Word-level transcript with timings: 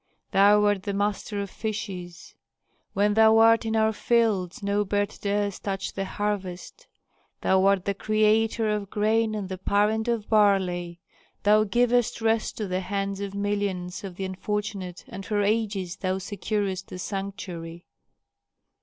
Thou 0.31 0.65
art 0.65 0.81
the 0.81 0.95
master 0.95 1.39
of 1.41 1.51
fishes; 1.51 2.33
when 2.93 3.13
thou 3.13 3.37
art 3.37 3.67
in 3.67 3.75
our 3.75 3.93
fields 3.93 4.63
no 4.63 4.83
bird 4.83 5.15
dares 5.21 5.59
touch 5.59 5.93
the 5.93 6.05
harvest. 6.05 6.87
Thou 7.41 7.63
art 7.67 7.85
the 7.85 7.93
creator 7.93 8.67
of 8.67 8.89
grain 8.89 9.35
and 9.35 9.47
the 9.47 9.59
parent 9.59 10.07
of 10.07 10.27
barley; 10.27 10.99
thou 11.43 11.65
givest 11.65 12.19
rest 12.19 12.57
to 12.57 12.67
the 12.67 12.79
hands 12.81 13.19
of 13.21 13.35
millions 13.35 14.03
of 14.03 14.15
the 14.15 14.25
unfortunate 14.25 15.05
and 15.07 15.23
for 15.23 15.43
ages 15.43 15.97
thou 15.97 16.17
securest 16.17 16.87
the 16.87 16.97
sanctuary." 16.97 17.85